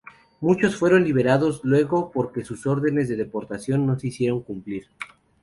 Muchos 0.39 0.77
fueron 0.77 1.03
liberados 1.03 1.61
luego 1.63 2.09
porque 2.11 2.43
sus 2.43 2.65
órdenes 2.65 3.07
de 3.07 3.15
deportación 3.17 3.85
no 3.85 3.99
se 3.99 4.07
hicieron 4.07 4.41
cumplir. 4.41 4.87